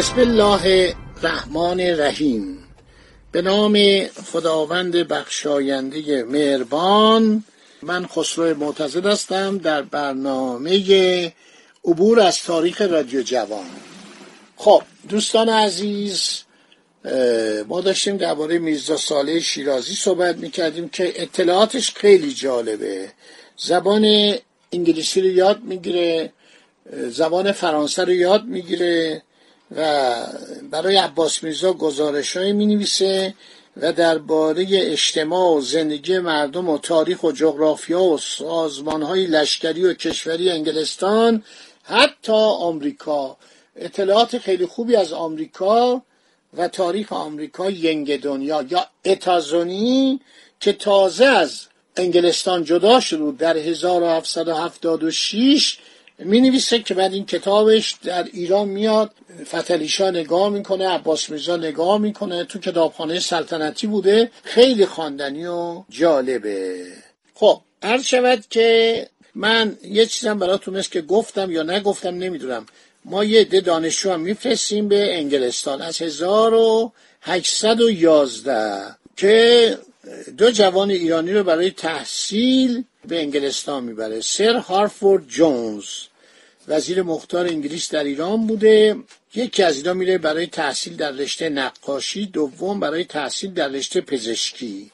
بسم 0.00 0.20
الله 0.20 0.94
الرحمن 1.22 1.80
الرحیم. 1.80 2.58
به 3.32 3.42
نام 3.42 4.04
خداوند 4.06 4.96
بخشاینده 4.96 6.24
مهربان 6.24 7.44
من 7.82 8.06
خسرو 8.06 8.58
معتزد 8.58 9.06
هستم 9.06 9.58
در 9.58 9.82
برنامه 9.82 11.32
عبور 11.84 12.20
از 12.20 12.42
تاریخ 12.42 12.80
رادیو 12.80 13.22
جوان. 13.22 13.66
خب 14.56 14.82
دوستان 15.08 15.48
عزیز 15.48 16.40
ما 17.68 17.80
داشتیم 17.80 18.16
درباره 18.16 18.58
میرزا 18.58 18.96
صالح 18.96 19.38
شیرازی 19.38 19.94
صحبت 19.94 20.36
می‌کردیم 20.36 20.88
که 20.88 21.22
اطلاعاتش 21.22 21.94
خیلی 21.94 22.34
جالبه. 22.34 23.08
زبان 23.56 24.34
انگلیسی 24.72 25.20
رو 25.20 25.26
یاد 25.26 25.60
می‌گیره 25.62 26.32
زبان 26.92 27.52
فرانسه 27.52 28.04
رو 28.04 28.12
یاد 28.12 28.44
می‌گیره. 28.44 29.22
و 29.76 30.16
برای 30.70 30.96
عباس 30.96 31.42
میرزا 31.42 31.72
گزارش 31.72 32.36
های 32.36 32.52
می 32.52 32.66
نویسه 32.66 33.34
و 33.76 33.92
درباره 33.92 34.66
اجتماع 34.70 35.56
و 35.56 35.60
زندگی 35.60 36.18
مردم 36.18 36.68
و 36.68 36.78
تاریخ 36.78 37.22
و 37.22 37.32
جغرافیا 37.32 38.02
و 38.02 38.18
سازمان 38.18 39.02
های 39.02 39.26
لشکری 39.26 39.84
و 39.84 39.94
کشوری 39.94 40.50
انگلستان 40.50 41.44
حتی 41.82 42.32
آمریکا. 42.32 43.36
اطلاعات 43.76 44.38
خیلی 44.38 44.66
خوبی 44.66 44.96
از 44.96 45.12
آمریکا 45.12 46.02
و 46.56 46.68
تاریخ 46.68 47.12
آمریکا 47.12 47.70
ینگ 47.70 48.20
دنیا 48.20 48.64
یا 48.70 48.86
اتازونی 49.04 50.20
که 50.60 50.72
تازه 50.72 51.24
از 51.24 51.66
انگلستان 51.96 52.64
جدا 52.64 53.00
شد 53.00 53.34
در 53.38 53.56
1776 53.56 55.78
می 56.24 56.40
نویسه 56.40 56.78
که 56.78 56.94
بعد 56.94 57.12
این 57.12 57.26
کتابش 57.26 57.96
در 58.02 58.28
ایران 58.32 58.68
میاد 58.68 59.10
فتلیشا 59.44 60.10
نگاه 60.10 60.48
می‌کنه 60.48 60.88
عباس 60.88 61.30
میرزا 61.30 61.56
نگاه 61.56 61.98
می‌کنه 61.98 62.44
تو 62.44 62.58
کتابخانه 62.58 63.20
سلطنتی 63.20 63.86
بوده. 63.86 64.30
خیلی 64.44 64.86
خواندنی 64.86 65.46
و 65.46 65.82
جالبه. 65.88 66.86
خب 67.34 67.60
عرض 67.82 68.04
شود 68.04 68.44
که 68.50 69.06
من 69.34 69.76
یه 69.84 70.06
چیزم 70.06 70.38
براتون 70.38 70.76
است 70.76 70.92
که 70.92 71.00
گفتم 71.00 71.50
یا 71.50 71.62
نگفتم 71.62 72.08
نمی‌دونم. 72.08 72.66
ما 73.04 73.24
یه 73.24 73.40
عده 73.40 73.60
دانشجو 73.60 74.10
هم 74.10 74.20
میفرستیم 74.20 74.88
به 74.88 75.18
انگلستان. 75.18 75.82
از 75.82 76.02
1811 76.02 78.96
که 79.16 79.78
دو 80.38 80.50
جوان 80.50 80.90
ایرانی 80.90 81.32
رو 81.32 81.44
برای 81.44 81.70
تحصیل 81.70 82.84
به 83.08 83.20
انگلستان 83.20 83.84
می‌بره. 83.84 84.20
سر 84.20 84.56
هارفورد 84.56 85.28
جونز. 85.28 85.84
وزیر 86.70 87.02
مختار 87.02 87.46
انگلیس 87.46 87.90
در 87.92 88.04
ایران 88.04 88.46
بوده. 88.46 88.96
یکی 89.34 89.62
از 89.62 89.76
اینا 89.76 89.94
میره 89.94 90.18
برای 90.18 90.46
تحصیل 90.46 90.96
در 90.96 91.10
رشته 91.10 91.48
نقاشی 91.48 92.26
دوم 92.26 92.80
برای 92.80 93.04
تحصیل 93.04 93.52
در 93.52 93.68
رشته 93.68 94.00
پزشکی. 94.00 94.90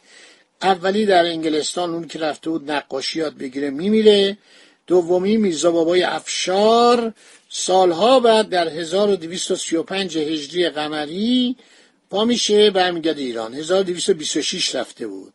اولی 0.62 1.06
در 1.06 1.24
انگلستان 1.24 1.90
اون 1.94 2.06
که 2.08 2.18
رفته 2.18 2.50
بود 2.50 2.70
نقاشی 2.70 3.18
یاد 3.18 3.36
بگیره 3.36 3.70
میمیره. 3.70 4.38
دومی 4.86 5.36
میرزا 5.36 5.70
بابای 5.70 6.02
افشار. 6.02 7.12
سالها 7.48 8.20
بعد 8.20 8.48
در 8.48 8.68
1235 8.68 10.18
هجری 10.18 10.68
قمری 10.68 11.56
پا 12.10 12.24
میشه 12.24 12.70
برمیگرده 12.70 13.22
ایران. 13.22 13.54
1226 13.54 14.74
رفته 14.74 15.06
بود. 15.06 15.32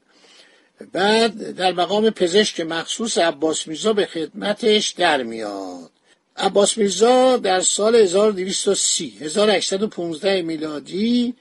بعد 0.91 1.55
در 1.55 1.71
مقام 1.71 2.09
پزشک 2.09 2.59
مخصوص 2.59 3.17
عباس 3.17 3.67
میرزا 3.67 3.93
به 3.93 4.05
خدمتش 4.05 4.89
در 4.89 5.23
میاد. 5.23 5.90
عباس 6.37 6.77
میرزا 6.77 7.37
در 7.37 7.61
سال 7.61 7.95
1230 7.95 9.17
1815 9.21 10.41
میلادی 10.41 11.33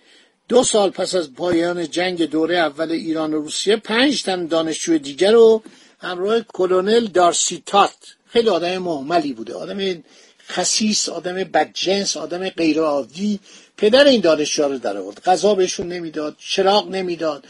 دو 0.48 0.62
سال 0.62 0.90
پس 0.90 1.14
از 1.14 1.34
پایان 1.34 1.90
جنگ 1.90 2.22
دوره 2.22 2.58
اول 2.58 2.92
ایران 2.92 3.34
و 3.34 3.42
روسیه 3.42 3.76
پنج 3.76 4.22
تن 4.22 4.46
دانشجوی 4.46 4.98
دیگر 4.98 5.32
رو 5.32 5.62
همراه 5.98 6.40
کلونل 6.40 7.06
دارسیتات 7.06 7.96
خیلی 8.26 8.48
آدم 8.48 8.78
محملی 8.78 9.32
بوده 9.32 9.54
آدم 9.54 10.02
خسیس 10.48 11.08
آدم 11.08 11.34
بدجنس 11.34 12.16
آدم 12.16 12.48
غیرعادی. 12.48 13.40
پدر 13.76 14.04
این 14.04 14.20
دانشجو 14.20 14.62
رو 14.68 14.78
در 14.78 14.96
آورد. 14.96 15.22
غذا 15.24 15.54
بهشون 15.54 15.88
نمی‌داد 15.88 16.36
چراغ 16.38 16.88
نمی‌داد 16.88 17.44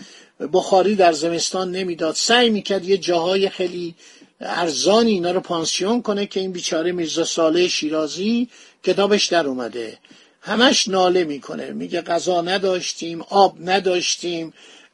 بخاری 0.53 0.97
در 0.97 1.13
زمستان 1.13 1.71
نمی‌داد. 1.71 2.15
سعی 2.15 2.51
می‌کرد 2.51 2.85
یه 2.85 2.99
جاهای 2.99 3.49
خیلی 3.49 3.95
ارزانی 4.41 5.11
اینا 5.11 5.31
رو 5.31 5.41
پانسیون 5.41 6.03
کنه 6.03 6.27
که 6.27 6.41
این 6.41 6.53
بیچاره 6.53 6.93
میرزا 6.93 7.25
صالح 7.25 7.67
شیرازی 7.67 8.49
کتابش 8.83 9.27
در 9.27 9.47
اومده. 9.47 9.99
همش 10.41 10.89
ناله 10.89 11.25
می‌کنه. 11.25 11.71
میگه 11.71 12.03
غذا 12.03 12.41
نداشتیم 12.41 13.23
آب 13.23 13.57
نداشتیم 13.61 14.53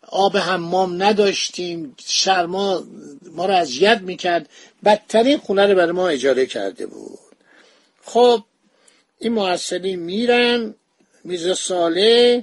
آب 0.09 0.37
حمام 0.37 1.03
نداشتیم 1.03 1.97
شرما 2.07 2.85
ما 3.33 3.47
رو 3.47 3.55
اذیت 3.55 4.01
می‌کرد. 4.01 4.49
بدترین 4.85 5.39
خونه 5.39 5.67
رو 5.67 5.75
برای 5.75 5.93
ما 5.93 6.09
اجاره 6.09 6.47
کرده 6.47 6.87
بود. 6.87 7.19
خب 8.05 8.43
این 9.19 9.33
محصلین 9.33 9.99
میرن 9.99 10.75
میرزا 11.25 11.55
صالح 11.55 12.43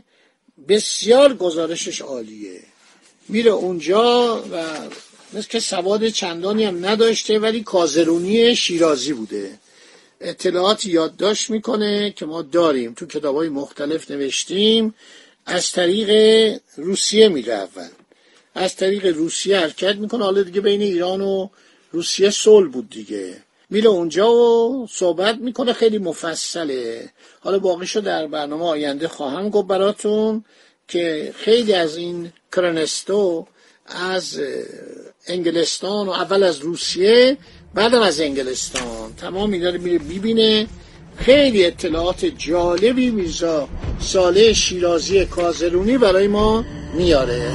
بسیار 0.67 1.33
گزارشش 1.33 2.01
عالیه. 2.01 2.59
میره 3.29 3.51
اونجا 3.51 4.43
و 4.51 4.63
مثل 5.33 5.47
که 5.47 5.59
سواد 5.59 6.07
چندانی 6.07 6.63
هم 6.63 6.85
نداشته 6.85 7.39
ولی 7.39 7.63
کازرونی 7.63 8.55
شیرازی 8.55 9.13
بوده. 9.13 9.51
اطلاعات 10.21 10.85
یادداشت 10.85 11.49
می‌کنه 11.49 12.11
که 12.11 12.25
ما 12.25 12.41
داریم. 12.41 12.93
تو 12.93 13.05
کتاب 13.05 13.35
های 13.35 13.49
مختلف 13.49 14.11
نوشتیم. 14.11 14.95
از 15.45 15.71
طریق 15.71 16.09
روسیه 16.77 17.29
میره 17.29 17.53
اول. 17.53 17.87
از 18.55 18.75
طریق 18.75 19.05
روسیه 19.05 19.59
حرکت 19.59 19.95
می‌کنه. 19.95 20.23
حالا 20.23 20.41
دیگه 20.41 20.61
بین 20.61 20.81
ایران 20.81 21.21
و 21.21 21.49
روسیه 21.91 22.29
صلح 22.29 22.69
بود 22.69 22.89
دیگه. 22.89 23.37
میره 23.69 23.89
اونجا 23.89 24.31
و 24.31 24.87
صحبت 24.91 25.37
می‌کنه. 25.37 25.73
خیلی 25.73 25.97
مفصله. 25.97 27.09
حالا 27.39 27.59
باقیشو 27.59 27.99
در 27.99 28.27
برنامه 28.27 28.65
آینده 28.65 29.07
خواهم 29.07 29.49
گفت 29.49 29.67
براتون 29.67 30.45
که 30.87 31.33
خیلی 31.37 31.73
از 31.73 31.97
این 31.97 32.33
کرنستو 32.55 33.47
از 33.85 34.39
انگلستان 35.27 36.07
و 36.07 36.11
اول 36.11 36.43
از 36.43 36.59
روسیه 36.59 37.37
بعدم 37.73 38.01
از 38.01 38.21
انگلستان. 38.21 39.13
تمام 39.17 39.51
اینا 39.51 39.69
رو 39.69 39.81
میره 39.81 39.97
ببینه 39.97 40.67
خیلی 41.17 41.65
اطلاعات 41.65 42.25
جالبی 42.25 43.09
میرزا 43.09 43.67
ساله 43.99 44.53
شیرازی 44.53 45.25
کازرونی 45.25 45.97
برای 45.97 46.27
ما 46.27 46.65
میاره. 46.93 47.51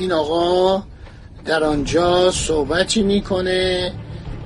این 0.00 0.12
آقا 0.12 0.82
در 1.44 1.64
آنجا 1.64 2.30
صحبتی 2.30 3.02
می‌کنه 3.02 3.92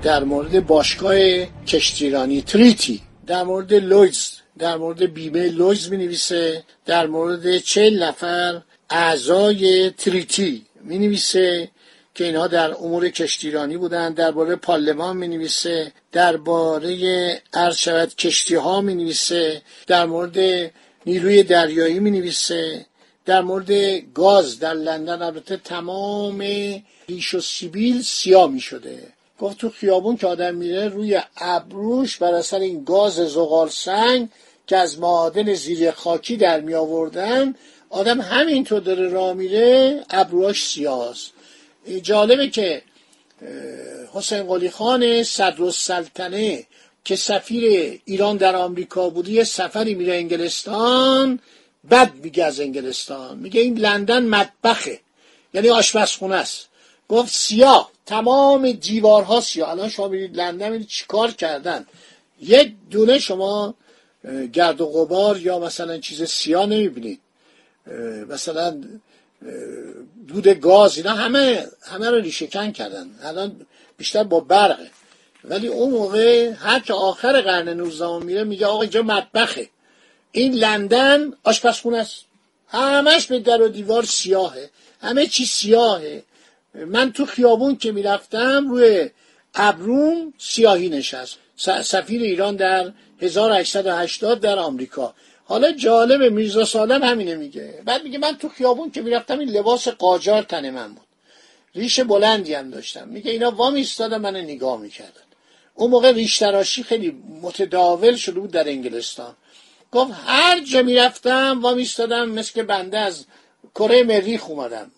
در 0.02 0.24
مورد 0.24 0.66
باشگاه 0.66 1.44
کشتیرانی 1.66 2.42
تریتی 2.42 3.00
در 3.26 3.42
مورد 3.42 3.74
لویدز 3.74 4.32
در 4.58 4.76
مورد 4.76 5.14
بیمه 5.14 5.48
لویدز 5.48 5.90
می 5.90 5.96
نویسه 5.96 6.64
در 6.86 7.06
مورد 7.06 7.58
چهل 7.58 8.02
نفر 8.02 8.62
اعضای 8.90 9.90
ترینیتی 9.90 10.66
می 10.84 10.98
نویسه 10.98 11.68
که 12.14 12.24
اینها 12.24 12.46
در 12.46 12.74
امور 12.74 13.08
کشتیرانی 13.08 13.76
بودند 13.76 14.14
درباره 14.14 14.56
پارلمان 14.56 15.16
می 15.16 15.28
نویسه 15.28 15.92
درباره 16.12 17.42
عرض 17.54 17.76
شود 17.76 18.14
کشتی 18.14 18.54
ها 18.54 18.80
می 18.80 18.94
نویسه 18.94 19.62
در 19.86 20.06
مورد 20.06 20.70
نیروی 21.06 21.42
دریایی 21.42 22.00
می 22.00 22.10
نویسه 22.10 22.86
در 23.28 23.40
مورد 23.40 23.72
گاز 24.14 24.58
در 24.58 24.74
لندن 24.74 25.22
البته 25.22 25.56
تمام 25.56 26.40
ریش 27.08 27.34
و 27.34 27.40
سیبیل 27.40 28.02
سیاه 28.02 28.50
می 28.50 28.60
شده. 28.60 28.98
گفت 29.40 29.58
تو 29.58 29.70
خیابون 29.70 30.16
که 30.16 30.26
آدم 30.26 30.54
میره 30.54 30.88
روی 30.88 31.20
ابروش 31.36 32.16
بر 32.16 32.34
اثر 32.34 32.58
این 32.58 32.84
گاز 32.84 33.14
زغال 33.14 33.68
سنگ 33.68 34.28
که 34.66 34.76
از 34.76 34.98
معادن 34.98 35.54
زیر 35.54 35.90
خاکی 35.90 36.36
در 36.36 36.60
می 36.60 36.74
آوردن 36.74 37.54
آدم 37.90 38.20
همینطور 38.20 38.80
داره 38.80 39.08
راه 39.08 39.32
میره 39.32 40.00
ابروهاش 40.10 40.66
سیاست 40.66 41.32
جالبه 42.02 42.48
که 42.48 42.82
حسین 44.12 44.42
قلی 44.42 44.70
خان 44.70 45.22
صدر 45.22 45.62
السلطنه 45.62 46.66
که 47.04 47.16
سفیر 47.16 48.00
ایران 48.04 48.36
در 48.36 48.56
آمریکا 48.56 49.10
بودی 49.10 49.32
یه 49.32 49.44
سفری 49.44 49.94
میره 49.94 50.14
انگلستان 50.14 51.38
بد 51.90 52.14
میگه 52.14 52.44
از 52.44 52.60
انگلستان. 52.60 53.38
میگه 53.38 53.60
این 53.60 53.78
لندن 53.78 54.26
مطبخه. 54.26 55.00
یعنی 55.54 55.68
آشپزخونه 55.70 56.34
است. 56.34 56.68
گفت 57.08 57.32
سیاه. 57.32 57.90
تمام 58.06 58.72
دیوارها 58.72 59.40
سیاه. 59.40 59.70
الان 59.70 59.88
شما 59.88 60.08
میرید 60.08 60.36
لندن 60.36 60.68
میرید 60.68 60.86
چیکار 60.86 61.30
کردن. 61.30 61.86
یک 62.40 62.72
دونه 62.90 63.18
شما 63.18 63.74
گرد 64.52 64.80
و 64.80 64.86
غبار 64.86 65.40
یا 65.40 65.58
مثلا 65.58 65.98
چیز 65.98 66.22
سیاه 66.22 66.66
نمی‌بینید. 66.66 67.20
مثلا 68.28 68.80
دود 70.28 70.48
گاز 70.48 70.96
اینا 70.96 71.14
همه 71.14 71.66
همه 71.82 72.10
رو 72.10 72.16
ریشهکن 72.16 72.72
کردن. 72.72 73.10
الان 73.22 73.66
بیشتر 73.96 74.24
با 74.24 74.40
برقه. 74.40 74.90
ولی 75.44 75.68
اون 75.68 75.90
موقع 75.90 76.50
هر 76.50 76.80
که 76.80 76.92
آخر 76.92 77.40
قرن 77.40 77.68
19 77.68 78.18
میره 78.18 78.44
میگه 78.44 78.66
آقا 78.66 78.82
اینجا 78.82 79.02
مطبخه. 79.02 79.68
این 80.32 80.54
لندن 80.54 81.32
آشپزخونه 81.44 81.98
است. 81.98 82.24
همش 82.68 83.26
به 83.26 83.38
در 83.38 83.62
و 83.62 83.68
دیوار 83.68 84.04
سیاهه. 84.04 84.70
همه 85.00 85.26
چی 85.26 85.46
سیاهه. 85.46 86.22
من 86.74 87.12
تو 87.12 87.26
خیابون 87.26 87.76
که 87.76 87.92
می‌رفتم 87.92 88.68
روی 88.70 89.10
ابروم 89.54 90.32
سیاهی 90.38 90.88
نشست. 90.88 91.38
سفیر 91.84 92.22
ایران 92.22 92.56
در 92.56 92.92
1880 93.20 94.40
در 94.40 94.58
آمریکا. 94.58 95.14
حالا 95.44 95.72
جالب 95.72 96.32
میرزا 96.32 96.64
سالم 96.64 97.02
همینه 97.02 97.34
میگه. 97.34 97.82
بعد 97.84 98.04
میگه 98.04 98.18
من 98.18 98.36
تو 98.36 98.48
خیابون 98.48 98.90
که 98.90 99.02
می‌رفتم 99.02 99.38
این 99.38 99.48
لباس 99.48 99.88
قاجار 99.88 100.42
تن 100.42 100.70
من 100.70 100.88
بود. 100.94 101.06
ریش 101.74 102.00
بلندی 102.00 102.54
هم 102.54 102.70
داشتم. 102.70 103.08
میگه 103.08 103.30
اینا 103.30 103.50
وام 103.50 103.74
ایستادن 103.74 104.18
من 104.18 104.36
نگاه 104.36 104.80
می‌کردن. 104.80 105.20
اون 105.74 105.90
موقع 105.90 106.12
ریش 106.12 106.38
تراشی 106.38 106.82
خیلی 106.82 107.22
متداول 107.42 108.16
شده 108.16 108.40
بود 108.40 108.50
در 108.50 108.68
انگلستان. 108.68 109.36
گفت 109.92 110.12
هر 110.26 110.60
جا 110.60 110.82
می‌رفتم 110.82 111.58
وام 111.62 111.76
ایستادم 111.76 112.28
مثل 112.28 112.52
که 112.52 112.62
بنده 112.62 112.98
از 112.98 113.24
کره 113.74 114.02
مریخ 114.02 114.50
اومدم. 114.50 114.90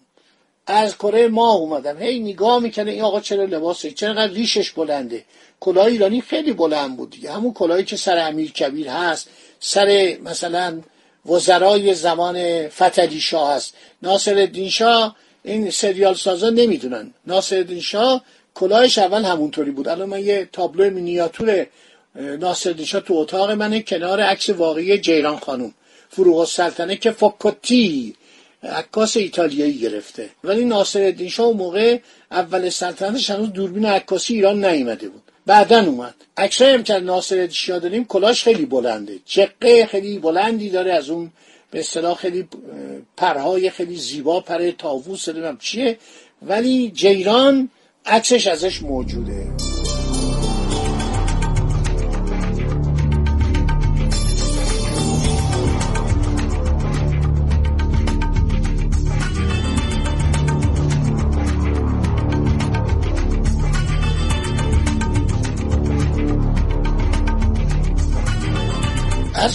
از 0.67 0.97
کره 0.97 1.29
ما 1.29 1.53
اومدم. 1.53 1.99
هی 1.99 2.19
نگاه 2.19 2.59
می‌کنه 2.59 2.91
این 2.91 3.03
آقا 3.03 3.21
چرا 3.21 3.45
لباسه؟ 3.45 3.91
چرا 3.91 4.25
ریشش 4.25 4.71
بلنده. 4.71 5.25
کلاه 5.61 5.87
ایرانی 5.87 6.21
خیلی 6.21 6.53
بلند 6.53 6.97
بود 6.97 7.11
دیگه. 7.11 7.33
همون 7.33 7.53
کلاهی 7.53 7.85
که 7.85 7.97
سر 7.97 8.19
امیر 8.19 8.53
کبیر 8.53 8.89
هست 8.89 9.29
سر 9.61 10.17
مثلا 10.23 10.81
وزرای 11.27 11.95
زمان 11.95 12.69
فتلی 12.69 13.21
شاه 13.21 13.53
هست. 13.53 13.75
ناصر 14.03 14.35
الدین 14.35 14.69
شاه 14.69 15.17
این 15.45 15.71
سریال 15.71 16.15
سازا 16.15 16.51
نمی‌دونن. 16.51 17.15
ناصر 17.27 17.57
الدین 17.57 17.81
شاه 17.81 18.25
کلاهش 18.55 18.99
اول 18.99 19.25
همونطوری 19.25 19.71
بود. 19.71 19.89
الان 19.89 20.09
من 20.09 20.21
یه 20.21 20.49
تابلو 20.53 20.91
مینیاتور 20.91 21.67
ناصر 22.15 22.71
الدین 22.71 22.87
شاه 22.87 23.01
تو 23.01 23.15
اتاق 23.15 23.51
منه 23.51 23.83
کنار 23.83 24.21
عکس 24.21 24.51
واقعی 24.51 24.99
جیران 24.99 25.37
خانوم. 25.37 25.75
فروغ 26.09 26.39
السلطنه 26.39 26.97
که 26.97 27.11
فوکوتی 27.11 28.15
عکاس 28.63 29.17
ایتالیایی 29.17 29.79
گرفته. 29.79 30.31
ولی 30.45 30.65
ناصر 30.65 31.27
شاه 31.29 31.47
اون 31.47 31.57
موقع 31.57 31.99
اول 32.31 32.69
سلطنتش 32.69 33.31
هنوز 33.31 33.53
دوربین 33.53 33.87
عکاسی 33.87 34.35
ایران 34.35 34.65
نیومده 34.65 35.09
بود. 35.09 35.23
بعدا 35.47 35.85
اومد. 35.85 36.15
عکسایی 36.37 36.75
هم 36.75 36.83
که 36.83 36.95
ناصر 36.95 37.49
داریم 37.69 38.05
کلاش 38.05 38.45
خیلی 38.45 38.67
بلنده. 38.67 39.19
چقه 39.25 39.87
خیلی 39.87 40.19
بلندی 40.19 40.71
داره 40.71 40.93
از 40.93 41.11
اون 41.11 41.31
به 41.71 41.79
اصطلاح 41.79 42.17
خیلی 42.17 42.49
پرهای 43.17 43.71
خیلی 43.71 43.97
زیبا 43.97 44.41
پر 44.41 44.71
تاووس 44.71 45.29
نمی‌دونم 45.29 45.59
چیه. 45.59 45.99
ولی 46.43 46.91
جیران 46.91 47.71
عکسش 48.07 48.47
ازش 48.47 48.83
موجوده. 48.83 49.47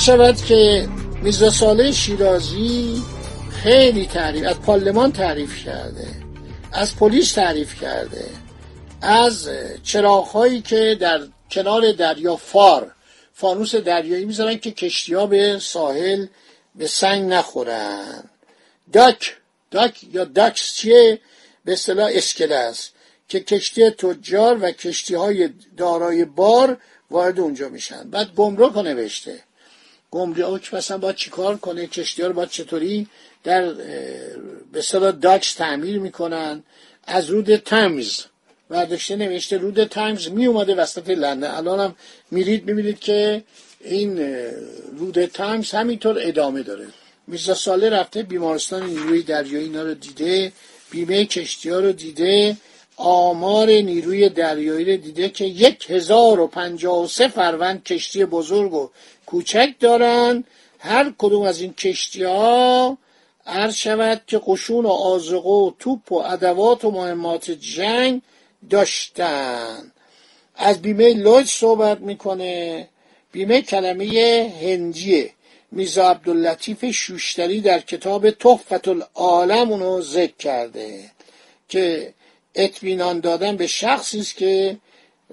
شود 0.05 0.37
که 0.37 0.89
میرزا 1.21 1.49
ساله 1.49 1.91
شیرازی 1.91 3.03
خیلی 3.63 4.05
تعریف 4.05 4.47
از 4.47 4.61
پارلمان 4.61 5.11
تعریف 5.11 5.65
کرده 5.65 6.07
از 6.73 6.95
پلیس 6.95 7.33
تعریف 7.33 7.81
کرده 7.81 8.25
از 9.01 9.49
چراغهایی 9.83 10.61
که 10.61 10.97
در 10.99 11.21
کنار 11.51 11.91
دریا 11.91 12.35
فار 12.35 12.91
فانوس 13.33 13.75
دریایی 13.75 14.25
می‌ذارن 14.25 14.57
که 14.57 14.71
کشتی 14.71 15.13
ها 15.13 15.25
به 15.25 15.59
ساحل 15.59 16.25
به 16.75 16.87
سنگ 16.87 17.29
نخورن. 17.29 18.23
dock 18.93 19.37
dock 19.71 20.03
یا 20.13 20.23
docks 20.23 20.73
چیه؟ 20.75 21.19
به 21.65 21.73
اصطلاح 21.73 22.09
اسکله 22.13 22.55
است 22.55 22.93
که 23.27 23.39
کشتی 23.39 23.89
تجار 23.89 24.57
و 24.61 24.71
کشتی 24.71 25.15
های 25.15 25.49
دارای 25.77 26.25
بار 26.25 26.77
وارد 27.11 27.39
اونجا 27.39 27.69
میشن. 27.69 28.09
بعد 28.09 28.35
گمرک 28.35 28.77
نوشته. 28.77 29.39
گمرک 30.11 30.73
مثلا 30.73 30.97
باید 30.97 31.15
چیکار 31.15 31.57
کنه 31.57 31.87
کشتی 31.87 32.21
ها 32.21 32.27
رو 32.27 32.33
باید 32.33 32.49
چطوری 32.49 33.07
در 33.43 33.73
به 34.71 34.81
اصطلاح 34.81 35.11
docks 35.11 35.53
تعمیر 35.53 35.99
می‌کنن. 35.99 36.63
از 37.03 37.29
رود 37.29 37.55
تمز 37.55 38.21
برداشته 38.69 39.15
نوشته 39.15 39.57
رود 39.57 39.83
تایمز 39.83 40.27
می 40.27 40.45
اومده 40.45 40.75
وسط 40.75 41.09
لندن. 41.09 41.51
الان 41.51 41.79
هم 41.79 41.95
میرید 42.31 42.65
می‌بینید 42.65 42.99
که 42.99 43.43
این 43.81 44.19
رود 44.97 45.25
تایمز 45.25 45.71
همینطور 45.71 46.17
ادامه 46.19 46.63
داره. 46.63 46.87
میرزا 47.27 47.53
صالح 47.53 47.89
رفته 47.89 48.23
بیمارستان 48.23 48.85
نیروی 48.85 49.23
دریایی 49.23 49.65
اینا 49.65 49.83
رو 49.83 49.93
دیده 49.93 50.51
بیمه 50.91 51.25
کشتی 51.25 51.69
ها 51.69 51.79
رو 51.79 51.91
دیده 51.91 52.57
آمار 52.97 53.67
نیروی 53.67 54.29
دریایی 54.29 54.85
رو 54.85 54.97
دیده 54.97 55.29
که 55.29 55.45
یک 55.45 55.85
هزار 55.89 56.39
و 56.39 56.47
پنجاه 56.47 57.03
و 57.03 57.07
سه 57.07 57.27
فروند 57.27 57.83
کشتی 57.83 58.25
بزرگ 58.25 58.73
و 58.73 58.89
کوچک 59.25 59.69
دارن. 59.79 60.43
هر 60.79 61.13
کدوم 61.17 61.41
از 61.41 61.61
این 61.61 61.73
کشتی 61.73 62.23
ها 62.23 62.97
عرض 63.45 63.75
شود 63.75 64.21
که 64.27 64.41
قشون 64.47 64.85
و 64.85 64.89
آزقه 64.89 65.49
و 65.49 65.71
توپ 65.79 66.11
و 66.11 66.15
ادوات 66.15 66.85
و 66.85 66.91
مهمات 66.91 67.51
جنگ 67.51 68.21
داشتن. 68.69 69.91
از 70.55 70.81
بیمه 70.81 71.13
لوج 71.13 71.45
صحبت 71.47 71.99
می‌کنه. 71.99 72.87
بیمه 73.31 73.61
کلمه 73.61 74.05
هندیه. 74.61 75.31
میزا 75.71 76.09
عبداللطیف 76.09 76.85
شوشتری 76.85 77.61
در 77.61 77.79
کتاب 77.79 78.29
تحفت 78.29 78.87
العالم 78.87 79.71
اونو 79.71 80.01
ذکر 80.01 80.33
کرده 80.39 80.99
که 81.69 82.13
اطمینان 82.55 83.19
دادن 83.19 83.57
به 83.57 83.67
شخصی 83.67 84.19
است 84.19 84.35
که 84.35 84.77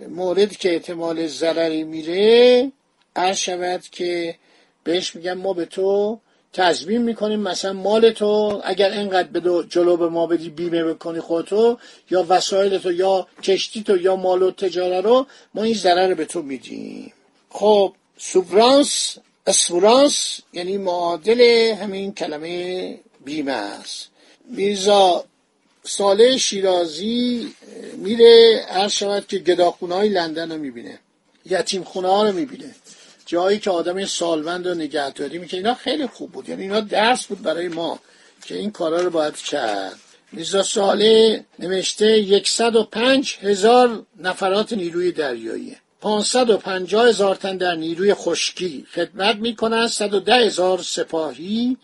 مورد 0.08 0.56
که 0.56 0.72
احتمال 0.72 1.26
ضرری 1.26 1.84
میره 1.84 2.72
عرض 3.16 3.36
شود 3.36 3.82
که 3.92 4.34
بهش 4.84 5.16
میگن 5.16 5.34
ما 5.34 5.52
به 5.52 5.64
تو 5.64 6.18
تضمین 6.52 7.02
می‌کنیم. 7.02 7.40
مثلا 7.40 7.72
مال 7.72 8.10
تو 8.10 8.60
اگر 8.64 8.90
اینقدر 8.90 9.28
به 9.28 9.64
جلو 9.68 9.96
به 9.96 10.08
ما 10.08 10.26
بدی 10.26 10.50
بیمه 10.50 10.84
بکنی 10.84 11.20
خودتو 11.20 11.78
یا 12.10 12.26
وسایل 12.28 12.78
تو 12.78 12.92
یا 12.92 13.26
کشتی 13.42 13.82
تو 13.82 13.96
یا 13.96 14.16
مال 14.16 14.42
و 14.42 14.50
تجاره 14.50 15.00
رو 15.00 15.26
ما 15.54 15.62
این 15.62 15.74
ضرر 15.74 16.08
رو 16.08 16.14
به 16.14 16.24
تو 16.24 16.42
میدیم. 16.42 17.12
خب 17.50 17.92
سوبرانس 18.18 19.16
اسفورانس 19.46 20.40
یعنی 20.52 20.76
معادل 20.76 21.40
همین 21.74 22.14
کلمه 22.14 22.98
بیمه 23.24 23.52
است. 23.52 24.08
میرزا 24.48 25.24
ساله 25.84 26.36
شیرازی 26.36 27.52
میره 27.96 28.64
هر 28.68 28.88
شود 28.88 29.26
که 29.26 29.38
گداخونه 29.38 29.94
های 29.94 30.08
لندن 30.08 30.52
رو 30.52 30.58
می‌بینه. 30.58 30.98
یتیم 31.46 31.84
خونه 31.84 32.08
ها 32.08 32.22
رو 32.22 32.32
می‌بینه. 32.32 32.74
جایی 33.32 33.58
که 33.58 33.70
آدم 33.70 34.04
سالمند 34.04 34.68
رو 34.68 34.74
نگهداری 34.74 35.38
می‌کنه. 35.38 35.58
اینا 35.58 35.74
خیلی 35.74 36.06
خوب 36.06 36.32
بود. 36.32 36.48
یعنی 36.48 36.62
اینا 36.62 36.80
درس 36.80 37.26
بود 37.26 37.42
برای 37.42 37.68
ما 37.68 37.98
که 38.44 38.56
این 38.56 38.70
کارا 38.70 39.00
رو 39.00 39.10
باید 39.10 39.36
کرد. 39.36 39.98
میرزا 40.32 40.62
ساله 40.62 41.44
نوشته 41.58 42.42
105 42.44 43.36
هزار 43.42 44.06
نفرات 44.20 44.72
نیروی 44.72 45.12
دریایی. 45.12 45.76
550 46.00 47.08
هزار 47.08 47.34
تن 47.34 47.56
در 47.56 47.74
نیروی 47.74 48.14
خشکی 48.14 48.86
خدمت 48.94 49.36
می‌کنن. 49.36 49.88
110 49.88 50.34
هزار 50.34 50.82
سپاهی. 50.82 51.76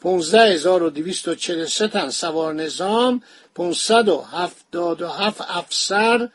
15243 0.00 1.88
تن 1.88 2.10
سوار 2.10 2.54
نظام. 2.54 3.22
577 3.54 5.40
افسر. 5.48 6.28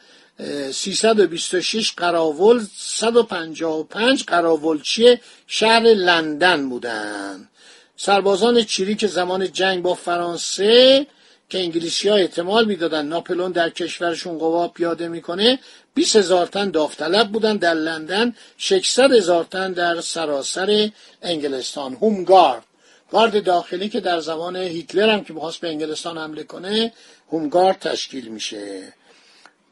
326 0.71 1.93
قراول 1.98 2.65
155 2.77 4.24
قراولچی 4.24 5.17
شهر 5.48 5.81
لندن 5.81 6.69
بودن. 6.69 7.50
سربازان 7.95 8.63
چیری 8.63 8.95
که 8.95 9.07
زمان 9.07 9.51
جنگ 9.51 9.83
با 9.83 9.93
فرانسه 9.93 11.07
که 11.50 11.60
انگلیسی 11.60 12.10
ها 12.10 12.15
احتمال 12.15 12.65
می‌دادن 12.65 13.05
ناپلون 13.05 13.51
در 13.51 13.69
کشورشون 13.69 14.38
قوا 14.38 14.67
پیاده 14.67 15.07
می‌کنه 15.07 15.60
20 15.93 16.15
هزار 16.15 16.48
تن 16.48 16.71
داوطلب 16.71 17.27
بودن 17.31 17.57
در 17.57 17.74
لندن 17.74 18.36
600 18.57 19.12
هزار 19.12 19.43
تن 19.43 19.74
در 19.74 20.01
سراسر 20.01 20.89
انگلستان. 21.21 21.93
هومگارد. 21.93 22.63
گارد 23.12 23.43
داخلی 23.43 23.89
که 23.89 24.00
در 24.00 24.19
زمان 24.19 24.55
هیتلر 24.55 25.10
هم 25.10 25.24
که 25.24 25.33
می‌خواست 25.33 25.60
به 25.60 25.67
انگلستان 25.67 26.17
حمله 26.17 26.43
کنه 26.43 26.93
هومگارد 27.31 27.79
تشکیل 27.79 28.27
میشه. 28.27 28.93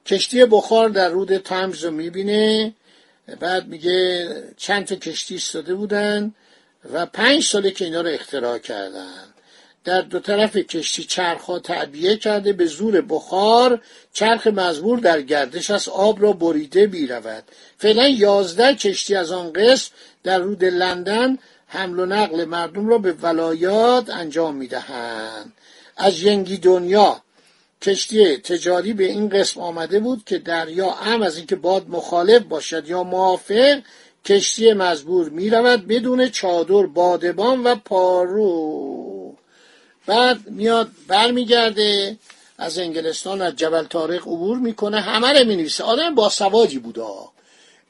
کشتی 0.10 0.46
بخار 0.46 0.89
در 0.89 1.10
رود 1.10 1.38
تمز 1.38 1.84
رو 1.84 1.92
می‌بینه. 1.92 2.74
بعد 3.39 3.68
میگه 3.68 4.28
چند 4.58 4.86
تا 4.86 4.96
کشتی 4.96 5.36
استاده 5.36 5.75
بودن 5.75 6.34
و 6.94 7.06
پنج 7.06 7.44
ساله 7.44 7.72
که 7.72 7.86
اینا 7.86 8.01
رو 8.01 8.10
اختراع 8.10 8.58
کردن. 8.58 9.24
در 9.84 10.01
دو 10.01 10.20
طرف 10.20 10.58
کشتی 10.58 11.04
چرخها 11.04 11.60
تعبیه 11.60 12.18
کرده 12.18 12.54
به 12.54 12.66
زور 12.66 13.01
بخار 13.01 13.82
چرخ 14.13 14.48
مزبور 14.48 15.00
در 15.00 15.22
گردش 15.22 15.72
از 15.72 15.89
آب 15.89 16.22
را 16.22 16.34
بریده 16.34 16.88
بیرود 16.88 17.44
فعلا 17.78 18.08
یازده 18.08 18.75
کشتی 18.75 19.16
از 19.16 19.32
آن 19.32 19.54
قسم 19.54 19.92
در 20.24 20.38
رود 20.39 20.66
لندن 20.66 21.38
حمل 21.68 22.00
و 22.00 22.06
نقل 22.06 22.46
مردم 22.46 22.88
را 22.88 22.98
به 22.98 23.13
ولایات 23.13 24.10
انجام 24.10 24.56
می‌دهند. 24.56 25.54
از 25.98 26.24
ینگی 26.24 26.58
دنیا 26.58 27.22
کشتی 27.81 28.38
تجاری 28.38 28.93
به 28.93 29.03
این 29.03 29.29
قسم 29.29 29.62
آمده 29.62 30.00
بود 30.00 30.24
که 30.25 30.38
دریا 30.38 30.89
هم 30.89 31.21
از 31.21 31.38
اینکه 31.38 31.55
باد 31.55 31.89
مخالف 31.89 32.43
باشد 32.43 32.89
یا 32.89 33.03
موافق 33.03 33.81
کشتی 34.25 34.74
مزبور 34.74 35.29
می 35.29 35.50
رود 35.50 35.88
بدون 35.88 36.29
چادر 36.29 36.86
بادبان 36.86 37.63
و 37.63 37.75
پارو. 37.75 39.36
بعد 40.05 40.50
میاد 40.50 40.89
برمیگرده 41.07 42.17
از 42.57 42.79
انگلستان 42.79 43.41
از 43.41 43.55
جبل 43.55 43.83
تاریخ 43.83 44.21
عبور 44.21 44.57
می‌کنه. 44.57 45.01
همه 45.01 45.39
رو 45.39 45.48
می‌نویسه. 45.48 45.83
آدم 45.83 46.15
با 46.15 46.29
سوادی 46.29 46.79
بوده 46.79 47.03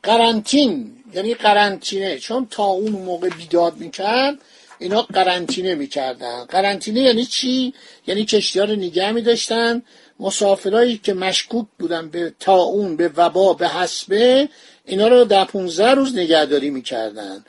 قرنطین 0.03 0.91
یعنی 1.13 1.33
قرنطینه. 1.33 2.19
چون 2.19 2.47
تا 2.51 2.63
اون 2.63 2.91
موقع 2.91 3.29
بیداد 3.29 3.77
می‌کرد 3.77 4.37
اینا 4.79 5.01
قرنطینه 5.01 5.75
می‌کردن. 5.75 6.45
قرنطینه 6.45 6.99
یعنی 6.99 7.25
چی؟ 7.25 7.73
یعنی 8.07 8.25
کشتی 8.25 8.59
ها 8.59 8.65
رو 8.65 8.75
نگه 8.75 9.11
میداشتن 9.11 9.81
مسافرایی 10.19 10.97
که 10.97 11.13
مشکوک 11.13 11.65
بودن 11.79 12.09
به 12.09 12.33
تاون 12.39 12.95
به 12.95 13.11
وبا 13.17 13.53
به 13.53 13.67
حسبه 13.67 14.49
اینا 14.85 15.07
رو 15.07 15.23
در 15.23 15.45
15 15.45 15.91
روز 15.91 16.15
نگهداری 16.15 16.69
می‌کردن. 16.69 17.45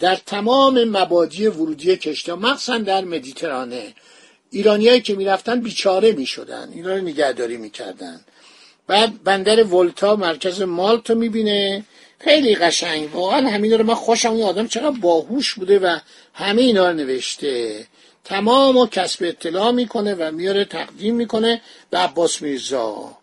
در 0.00 0.16
تمام 0.16 0.84
مبادی 0.84 1.46
ورودی 1.46 1.96
کشتی 1.96 2.32
مخصوصا 2.32 2.78
در 2.78 3.04
مدیترانه. 3.04 3.94
ایرانیایی 4.50 5.00
که 5.00 5.14
می‌رفتن 5.14 5.60
بیچاره 5.60 6.12
می‌شدن. 6.12 6.68
اینا 6.74 6.94
رو 6.94 7.00
نگهداری 7.00 7.56
می‌کردن. 7.56 8.20
بعد 8.86 9.22
بندر 9.24 9.62
ولتا 9.62 10.16
مرکز 10.16 10.62
مالتو 10.62 11.14
می‌بینه. 11.14 11.84
خیلی 12.20 12.54
قشنگ. 12.54 13.14
واقعا 13.14 13.50
همین 13.50 13.72
رو 13.72 13.84
من 13.84 13.94
خوشم 13.94 14.32
این 14.32 14.44
آدم 14.44 14.66
چقدر 14.66 14.98
باهوش 15.00 15.54
بوده 15.54 15.78
و 15.78 15.98
همه 16.34 16.62
اینا 16.62 16.90
رو 16.90 16.96
نوشته. 16.96 17.86
تمام 18.24 18.76
و 18.76 18.86
کسب 18.86 19.24
اطلاع 19.24 19.70
می‌کنه 19.70 20.14
و 20.14 20.30
میاره 20.32 20.64
تقدیم 20.64 21.14
می‌کنه 21.14 21.60
به 21.90 21.98
عباس 21.98 22.42
میرزا. 22.42 23.16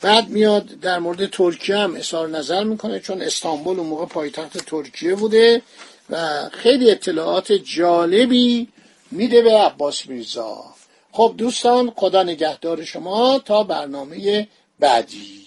بعد 0.00 0.28
میاد 0.28 0.66
در 0.66 0.98
مورد 0.98 1.30
ترکیه 1.30 1.76
هم 1.76 1.94
اظهار 1.94 2.28
نظر 2.28 2.64
می‌کنه 2.64 3.00
چون 3.00 3.22
استانبول 3.22 3.78
اون 3.78 3.88
موقع 3.88 4.06
پایتخت 4.06 4.58
ترکیه 4.58 5.14
بوده 5.14 5.62
و 6.10 6.48
خیلی 6.52 6.90
اطلاعات 6.90 7.52
جالبی 7.52 8.68
میده 9.10 9.42
به 9.42 9.52
عباس 9.52 10.06
میرزا. 10.06 10.64
خب 11.12 11.34
دوستان 11.38 11.92
خدا 11.96 12.22
نگهدار 12.22 12.84
شما 12.84 13.38
تا 13.38 13.62
برنامه 13.62 14.48
بعدی. 14.78 15.46